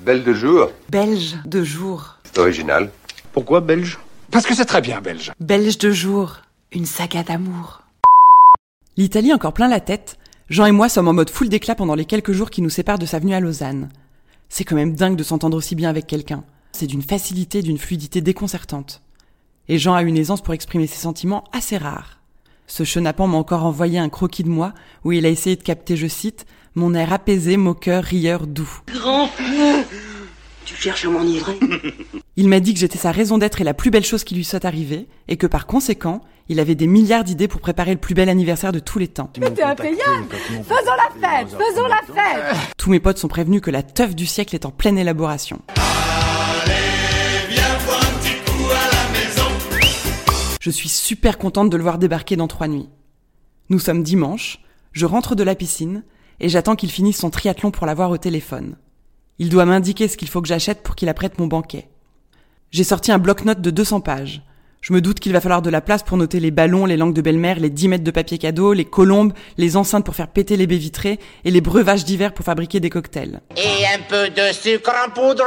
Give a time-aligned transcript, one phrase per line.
[0.00, 0.70] Belle de jour.
[0.88, 2.16] Belge de jour.
[2.24, 2.90] C'est original.
[3.32, 3.98] Pourquoi belge?
[4.30, 5.30] Parce que c'est très bien belge.
[5.40, 6.36] Belge de jour.
[6.72, 7.82] Une saga d'amour.
[8.96, 10.16] L'Italie encore plein la tête.
[10.48, 12.98] Jean et moi sommes en mode full d'éclat pendant les quelques jours qui nous séparent
[12.98, 13.90] de sa venue à Lausanne.
[14.48, 16.44] C'est quand même dingue de s'entendre aussi bien avec quelqu'un.
[16.72, 19.02] C'est d'une facilité, d'une fluidité déconcertante.
[19.68, 22.19] Et Jean a une aisance pour exprimer ses sentiments assez rares.
[22.70, 24.72] Ce chenapan m'a encore envoyé un croquis de moi
[25.04, 26.46] où il a essayé de capter, je cite,
[26.76, 28.70] mon air apaisé, moqueur, rieur, doux.
[28.94, 29.84] Grand frère
[30.64, 31.58] Tu cherches à m'enivrer?
[32.36, 34.44] Il m'a dit que j'étais sa raison d'être et la plus belle chose qui lui
[34.44, 38.14] soit arrivée, et que par conséquent, il avait des milliards d'idées pour préparer le plus
[38.14, 39.30] bel anniversaire de tous les temps.
[39.32, 43.82] T'es impayable Faisons la fête Faisons la fête Tous mes potes sont prévenus que la
[43.82, 45.60] teuf du siècle est en pleine élaboration.
[50.60, 52.90] Je suis super contente de le voir débarquer dans trois nuits.
[53.70, 54.60] Nous sommes dimanche,
[54.92, 56.04] je rentre de la piscine,
[56.38, 58.76] et j'attends qu'il finisse son triathlon pour l'avoir au téléphone.
[59.38, 61.88] Il doit m'indiquer ce qu'il faut que j'achète pour qu'il apprête mon banquet.
[62.72, 64.42] J'ai sorti un bloc-notes de 200 pages.
[64.82, 67.14] Je me doute qu'il va falloir de la place pour noter les ballons, les langues
[67.14, 70.58] de belle-mère, les 10 mètres de papier cadeau, les colombes, les enceintes pour faire péter
[70.58, 73.40] les baies vitrées et les breuvages d'hiver pour fabriquer des cocktails.
[73.56, 75.44] Et un peu de sucre en poudre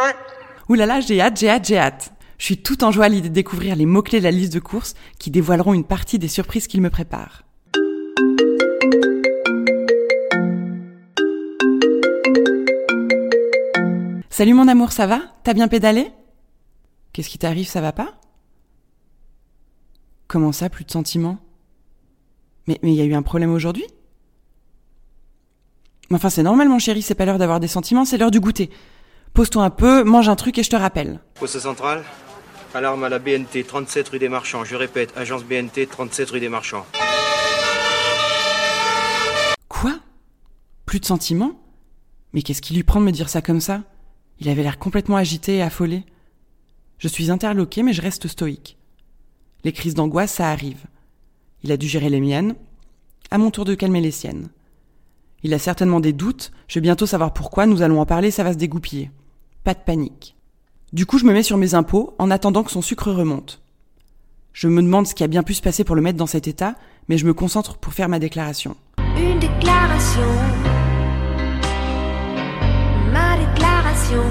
[0.70, 2.13] Ouh là là, j'ai hâte, j'ai hâte, j'ai hâte.
[2.38, 4.60] Je suis tout en joie à l'idée de découvrir les mots-clés de la liste de
[4.60, 7.44] courses qui dévoileront une partie des surprises qu'il me prépare.
[14.30, 15.22] Salut mon amour, ça va?
[15.44, 16.12] T'as bien pédalé?
[17.14, 18.16] Qu'est-ce qui t'arrive, ça va pas?
[20.28, 21.38] Comment ça, plus de sentiments?
[22.68, 23.86] Mais il y a eu un problème aujourd'hui?
[26.12, 28.72] Enfin, c'est normal mon chéri, c'est pas l'heure d'avoir des sentiments, c'est l'heure du goûter.
[29.34, 31.20] Pose-toi un peu, mange un truc et je te rappelle.
[31.36, 32.04] Poste central
[32.76, 34.64] Alarme à la BNT, 37 rue des Marchands.
[34.64, 36.88] Je répète, agence BNT, 37 rue des Marchands.
[39.68, 40.00] Quoi?
[40.88, 41.62] Plus de sentiments?
[42.34, 43.84] Mais qu'est-ce qui lui prend de me dire ça comme ça?
[44.40, 46.04] Il avait l'air complètement agité et affolé.
[46.98, 48.80] Je suis interloqué, mais je reste stoïque.
[49.64, 50.86] Les crises d'angoisse, ça arrive.
[51.62, 52.56] Il a dû gérer les miennes,
[53.30, 54.50] à mon tour de calmer les siennes.
[55.44, 58.44] Il a certainement des doutes, je vais bientôt savoir pourquoi, nous allons en parler, ça
[58.44, 59.12] va se dégoupiller.
[59.64, 60.36] Pas de panique.
[60.94, 63.64] Du coup, je me mets sur mes impôts en attendant que son sucre remonte.
[64.52, 66.48] Je me demande ce qui a bien pu se passer pour le mettre dans cet
[66.48, 66.76] état,
[67.10, 68.76] mais je me concentre pour faire ma déclaration.
[69.18, 70.22] Une déclaration.
[73.12, 74.22] Ma déclaration.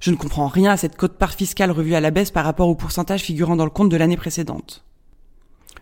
[0.00, 2.74] Je ne comprends rien à cette cote-part fiscale revue à la baisse par rapport au
[2.74, 4.86] pourcentage figurant dans le compte de l'année précédente.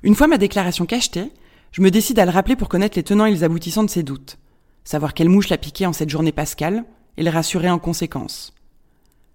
[0.02, 1.30] Une fois ma déclaration cachetée,
[1.70, 4.02] je me décide à le rappeler pour connaître les tenants et les aboutissants de ses
[4.02, 4.36] doutes,
[4.82, 6.84] savoir quelle mouche l'a piqué en cette journée pascale,
[7.18, 8.54] et le rassurer en conséquence.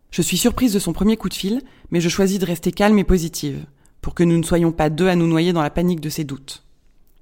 [0.10, 1.62] Je suis surprise de son premier coup de fil,
[1.92, 3.66] mais je choisis de rester calme et positive,
[4.02, 6.24] pour que nous ne soyons pas deux à nous noyer dans la panique de ses
[6.24, 6.64] doutes.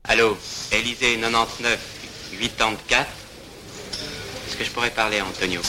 [0.04, 0.38] Allô,
[0.72, 3.10] Élysée 99 84.
[4.48, 5.62] Est-ce que je pourrais parler à Antonio?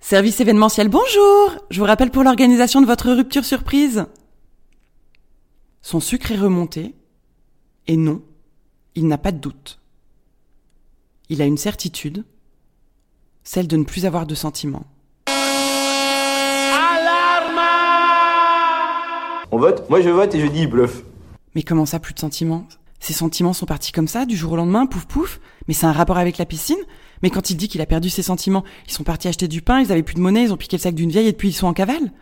[0.00, 4.06] Service événementiel, bonjour Je vous rappelle pour l'organisation de votre rupture surprise.
[5.82, 6.94] Son sucre est remonté,
[7.88, 8.22] et non,
[8.94, 9.80] il n'a pas de doute.
[11.30, 12.24] Il a une certitude,
[13.42, 14.84] celle de ne plus avoir de sentiments.
[19.50, 19.88] On vote?
[19.88, 21.02] Moi je vote et je dis bluff.
[21.54, 22.68] Mais comment ça, plus de sentiments?
[23.00, 25.92] Ces sentiments sont partis comme ça, du jour au lendemain, pouf pouf Mais c'est un
[25.92, 26.76] rapport avec la piscine
[27.22, 29.80] Mais quand il dit qu'il a perdu ses sentiments, ils sont partis acheter du pain,
[29.80, 31.54] ils avaient plus de monnaie, ils ont piqué le sac d'une vieille et depuis ils
[31.54, 32.12] sont en cavale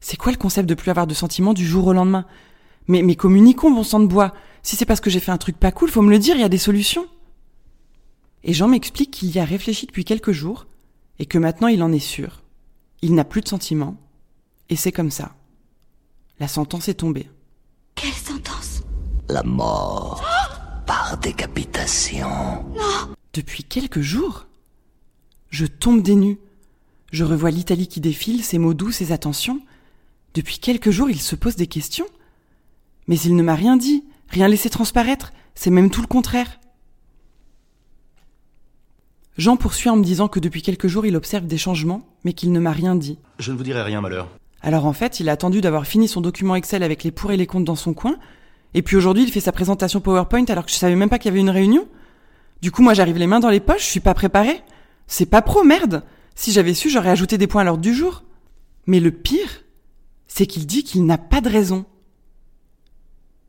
[0.00, 2.24] C'est quoi le concept de plus avoir de sentiments du jour au lendemain?
[2.88, 4.32] Mais, mais communiquons, bon sang de bois.
[4.66, 6.40] Si c'est parce que j'ai fait un truc pas cool, faut me le dire, il
[6.40, 7.06] y a des solutions.
[8.42, 10.66] Et Jean m'explique qu'il y a réfléchi depuis quelques jours,
[11.20, 12.42] et que maintenant il en est sûr.
[13.00, 13.96] Il n'a plus de sentiments,
[14.68, 15.36] et c'est comme ça.
[16.40, 17.30] La sentence est tombée.
[17.94, 18.82] Quelle sentence?
[19.28, 20.24] La mort
[20.84, 22.28] par décapitation.
[23.34, 24.48] Depuis quelques jours
[25.48, 26.40] Je tombe des nues.
[27.12, 29.60] Je revois l'Italie qui défile, ses mots doux, ses attentions.
[30.34, 32.08] Depuis quelques jours, il se pose des questions.
[33.06, 36.60] Mais il ne m'a rien dit, rien laissé transparaître, c'est même tout le contraire.
[39.38, 42.52] Jean poursuit en me disant que depuis quelques jours il observe des changements, mais qu'il
[42.52, 43.18] ne m'a rien dit.
[43.38, 44.28] Je ne vous dirai rien, malheur.
[44.62, 47.36] Alors en fait, il a attendu d'avoir fini son document Excel avec les pour et
[47.36, 48.16] les contre dans son coin,
[48.74, 51.30] et puis aujourd'hui il fait sa présentation PowerPoint alors que je savais même pas qu'il
[51.30, 51.86] y avait une réunion.
[52.62, 54.62] Du coup, moi j'arrive les mains dans les poches, je suis pas préparée.
[55.06, 56.02] C'est pas pro, merde.
[56.34, 58.24] Si j'avais su, j'aurais ajouté des points à l'ordre du jour.
[58.86, 59.62] Mais le pire,
[60.26, 61.84] c'est qu'il dit qu'il n'a pas de raison.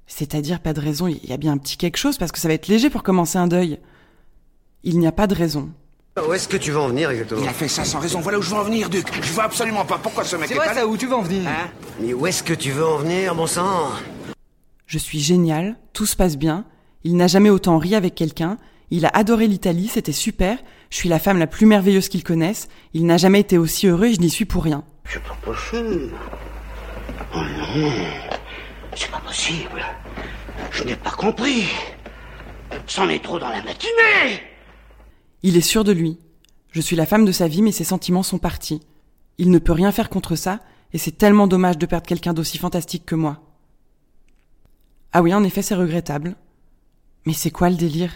[0.08, 2.48] C'est-à-dire pas de raison, il y a bien un petit quelque chose parce que ça
[2.48, 3.80] va être léger pour commencer un deuil.
[4.84, 5.70] Il n'y a pas de raison.
[6.28, 8.22] Où est-ce que tu veux en venir exactement Il a fait ça sans raison.
[8.22, 9.06] Voilà où je veux en venir, Duc.
[9.22, 11.14] Je vois absolument pas pourquoi ce mec C'est est vrai allé- ça, où tu veux
[11.16, 11.48] en venir?
[11.48, 11.68] Hein?
[12.00, 13.92] Mais où est-ce que tu veux en venir, bon sang?
[14.88, 16.64] Je suis génial, tout se passe bien,
[17.04, 18.58] il n'a jamais autant ri avec quelqu'un,
[18.90, 20.58] il a adoré l'Italie, c'était super,
[20.90, 24.06] je suis la femme la plus merveilleuse qu'il connaisse, il n'a jamais été aussi heureux
[24.06, 24.84] et je n'y suis pour rien.
[25.12, 26.12] C'est pas possible.
[27.36, 27.92] Oh non,
[28.98, 29.86] c'est pas possible.
[30.72, 31.66] Je n'ai pas compris.
[32.88, 34.42] C'en est trop dans la matinée.
[35.44, 36.18] Il est sûr de lui.
[36.72, 38.82] Je suis la femme de sa vie, mais ses sentiments sont partis.
[39.38, 40.60] Il ne peut rien faire contre ça,
[40.94, 43.42] et c'est tellement dommage de perdre quelqu'un d'aussi fantastique que moi.
[45.14, 46.36] Ah oui, en effet, c'est regrettable.
[47.26, 48.12] Mais c'est quoi le délire?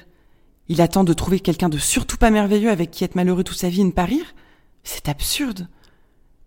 [0.67, 3.69] Il attend de trouver quelqu'un de surtout pas merveilleux avec qui être malheureux toute sa
[3.69, 4.33] vie et ne pas rire?
[4.83, 5.67] C'est absurde.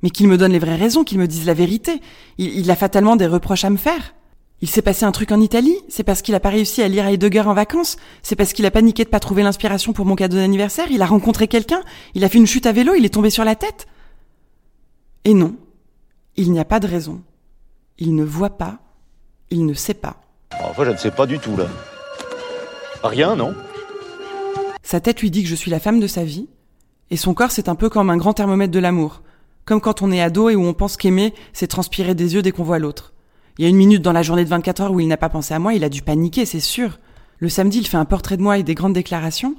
[0.03, 2.01] Mais qu'il me donne les vraies raisons, qu'il me dise la vérité.
[2.39, 4.15] Il, il a fatalement des reproches à me faire.
[4.65, 7.07] Il s'est passé un truc en Italie C'est parce qu'il a pas réussi à lire
[7.07, 10.39] Heidegger en vacances C'est parce qu'il a paniqué de pas trouver l'inspiration pour mon cadeau
[10.39, 11.83] d'anniversaire Il a rencontré quelqu'un
[12.15, 13.87] Il a fait une chute à vélo Il est tombé sur la tête
[15.27, 15.57] Et non,
[16.37, 17.21] il n'y a pas de raison.
[17.99, 18.79] Il ne voit pas,
[19.51, 20.23] il ne sait pas.
[20.59, 21.67] Enfin, je ne sais pas du tout, là.
[23.03, 23.55] Rien, non
[24.83, 26.49] Sa tête lui dit que je suis la femme de sa vie,
[27.11, 29.21] et son corps c'est un peu comme un grand thermomètre de l'amour,
[29.67, 32.51] comme quand on est ado et où on pense qu'aimer, c'est transpirer des yeux dès
[32.51, 33.14] qu'on voit l'autre.
[33.59, 35.29] Il y a une minute dans la journée de 24 heures où il n'a pas
[35.29, 36.99] pensé à moi, il a dû paniquer, c'est sûr.
[37.39, 39.55] Le samedi, il fait un portrait de moi et des grandes déclarations,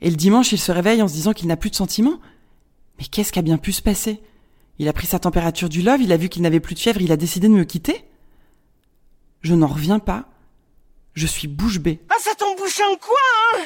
[0.00, 2.20] et le dimanche, il se réveille en se disant qu'il n'a plus de sentiments.
[2.98, 4.20] Mais qu'est-ce qui a bien pu se passer?
[4.78, 7.02] Il a pris sa température du love, il a vu qu'il n'avait plus de fièvre,
[7.02, 8.04] il a décidé de me quitter
[9.42, 10.26] Je n'en reviens pas.
[11.14, 12.00] Je suis bouche bée.
[12.08, 13.16] Ah, ça tombe bouche en quoi,
[13.54, 13.64] hein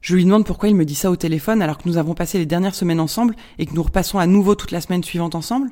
[0.00, 2.38] Je lui demande pourquoi il me dit ça au téléphone alors que nous avons passé
[2.38, 5.70] les dernières semaines ensemble et que nous repassons à nouveau toute la semaine suivante ensemble.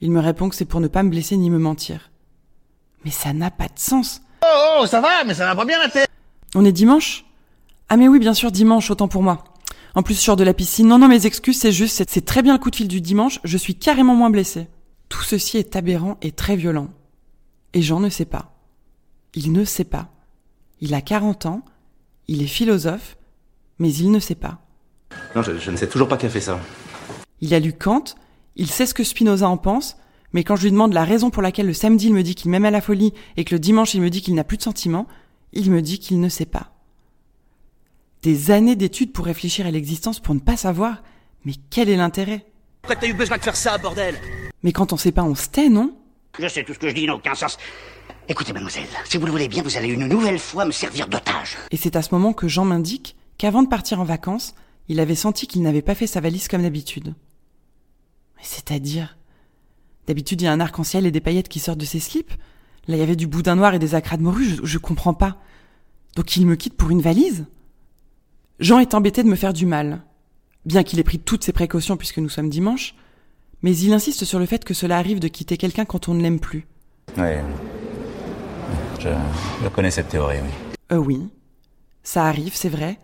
[0.00, 2.10] Il me répond que c'est pour ne pas me blesser ni me mentir.
[3.04, 4.20] Mais ça n'a pas de sens.
[4.44, 6.08] Oh, oh, ça va, mais ça va pas bien la tête.
[6.54, 7.24] On est dimanche?
[7.88, 9.44] Ah mais oui, bien sûr, dimanche, autant pour moi.
[9.94, 10.88] En plus, je sors de la piscine.
[10.88, 13.00] Non, non, mes excuses, c'est juste, c'est- c'est très bien le coup de fil du
[13.00, 14.68] dimanche, je suis carrément moins blessée.
[15.08, 16.88] Tout ceci est aberrant et très violent.
[17.74, 18.52] Et Jean ne sait pas.
[19.34, 20.08] Il ne sait pas.
[20.80, 21.62] Il a 40 ans,
[22.28, 23.16] il est philosophe,
[23.78, 24.58] mais il ne sait pas.
[25.36, 26.58] Non, je, je ne sais toujours pas qui a fait ça.
[27.40, 28.04] Il a lu Kant,
[28.56, 29.96] il sait ce que Spinoza en pense,
[30.34, 32.50] mais quand je lui demande la raison pour laquelle le samedi il me dit qu'il
[32.50, 34.62] m'aime à la folie et que le dimanche il me dit qu'il n'a plus de
[34.62, 35.06] sentiments,
[35.52, 36.72] il me dit qu'il ne sait pas.
[38.22, 41.02] Des années d'études pour réfléchir à l'existence pour ne pas savoir,
[41.44, 42.44] mais quel est l'intérêt?
[42.82, 44.16] Pourquoi t'as eu besoin de faire ça, bordel
[44.64, 45.96] Mais quand on sait pas, on se tait, non?
[46.38, 47.56] Je sais, tout ce que je dis n'a aucun sens.
[48.28, 51.56] Écoutez, mademoiselle, si vous le voulez bien, vous allez une nouvelle fois me servir d'otage.
[51.70, 54.54] Et c'est à ce moment que Jean m'indique qu'avant de partir en vacances,
[54.88, 57.14] il avait senti qu'il n'avait pas fait sa valise comme d'habitude.
[58.36, 59.16] Mais c'est-à-dire
[60.06, 62.32] D'habitude, il y a un arc-en-ciel et des paillettes qui sortent de ses slips.
[62.86, 65.14] Là, il y avait du boudin noir et des acras de morue, je, je comprends
[65.14, 65.38] pas.
[66.16, 67.46] Donc il me quitte pour une valise
[68.60, 70.02] Jean est embêté de me faire du mal.
[70.64, 72.94] Bien qu'il ait pris toutes ses précautions puisque nous sommes dimanche,
[73.62, 76.22] mais il insiste sur le fait que cela arrive de quitter quelqu'un quand on ne
[76.22, 76.66] l'aime plus.
[77.16, 77.42] Ouais.
[79.00, 79.08] Je,
[79.62, 80.76] je connais cette théorie, oui.
[80.92, 81.28] Euh oui.
[82.02, 82.98] Ça arrive, c'est vrai.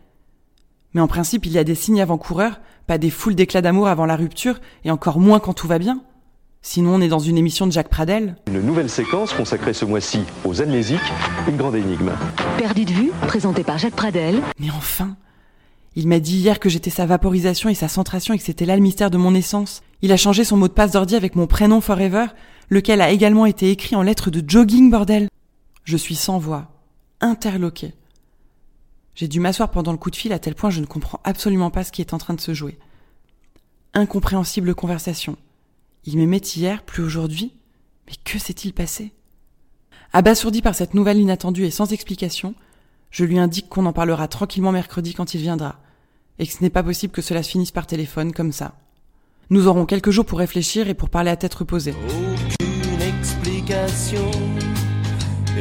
[0.94, 4.06] Mais en principe, il y a des signes avant-coureurs, pas des foules d'éclats d'amour avant
[4.06, 6.02] la rupture, et encore moins quand tout va bien.
[6.62, 8.36] Sinon, on est dans une émission de Jacques Pradel.
[8.46, 11.00] Une nouvelle séquence consacrée ce mois-ci aux amnésiques,
[11.48, 12.12] une grande énigme.
[12.58, 14.42] Perdu de vue, présenté par Jacques Pradel.
[14.58, 15.16] Mais enfin
[15.96, 18.76] Il m'a dit hier que j'étais sa vaporisation et sa centration et que c'était là
[18.76, 19.82] le mystère de mon essence.
[20.02, 22.26] Il a changé son mot de passe d'ordi avec mon prénom Forever,
[22.68, 25.28] lequel a également été écrit en lettres de jogging, bordel.
[25.84, 26.70] Je suis sans voix,
[27.22, 27.94] interloqué.
[29.14, 31.70] J'ai dû m'asseoir pendant le coup de fil à tel point je ne comprends absolument
[31.70, 32.78] pas ce qui est en train de se jouer.
[33.94, 35.36] Incompréhensible conversation.
[36.04, 37.52] Il m'aimait hier, plus aujourd'hui.
[38.06, 39.12] Mais que s'est-il passé?
[40.12, 42.54] Abasourdi par cette nouvelle inattendue et sans explication,
[43.10, 45.80] je lui indique qu'on en parlera tranquillement mercredi quand il viendra,
[46.38, 48.74] et que ce n'est pas possible que cela se finisse par téléphone comme ça.
[49.50, 51.94] Nous aurons quelques jours pour réfléchir et pour parler à tête reposée.
[52.08, 54.30] Aucune explication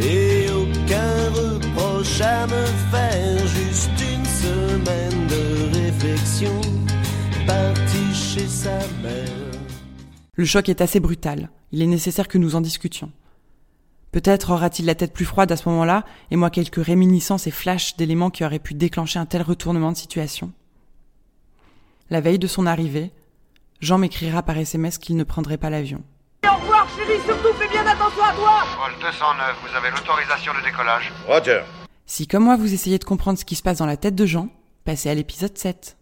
[0.02, 6.62] et aucun reproche à me faire, juste une semaine de réflexion,
[8.14, 9.39] chez sa mère.
[10.40, 13.12] Le choc est assez brutal, il est nécessaire que nous en discutions.
[14.14, 17.98] Peut-être aura-t-il la tête plus froide à ce moment-là, et moi quelques réminiscences et flashs
[17.98, 20.54] d'éléments qui auraient pu déclencher un tel retournement de situation.
[22.10, 23.12] La veille de son arrivée,
[23.82, 26.02] Jean m'écrira par SMS qu'il ne prendrait pas l'avion.
[26.46, 30.64] Au revoir, chérie, surtout fais bien attention à toi Vol 209, vous avez l'autorisation de
[30.64, 31.12] décollage.
[31.28, 31.64] Roger.
[32.06, 34.26] Si comme moi vous essayez de comprendre ce qui se passe dans la tête de
[34.26, 34.48] Jean,
[34.86, 35.98] passez à l'épisode 7.